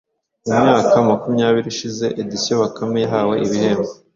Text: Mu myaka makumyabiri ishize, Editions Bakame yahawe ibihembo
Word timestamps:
Mu 0.45 0.51
myaka 0.65 0.95
makumyabiri 1.09 1.67
ishize, 1.73 2.05
Editions 2.21 2.61
Bakame 2.63 2.99
yahawe 3.03 3.35
ibihembo 3.45 3.89